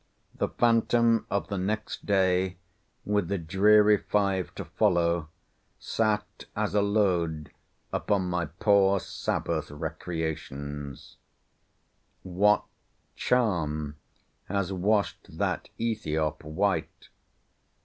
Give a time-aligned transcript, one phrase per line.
[0.33, 2.57] The phantom of the next day,
[3.05, 5.29] with the dreary five to follow,
[5.77, 7.51] sate as a load
[7.93, 11.17] upon my poor Sabbath recreations.
[12.23, 12.65] What
[13.15, 13.97] charm
[14.45, 17.09] has washed that Ethiop white?